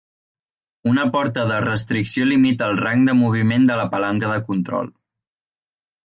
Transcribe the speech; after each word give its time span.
Una 0.91 1.03
porta 1.15 1.41
de 1.49 1.57
restricció 1.65 2.25
limita 2.29 2.69
el 2.73 2.79
rang 2.85 3.03
de 3.09 3.15
moviment 3.19 3.67
de 3.67 3.75
la 3.81 3.85
palanca 3.91 4.31
de 4.33 4.39
control. 4.49 4.89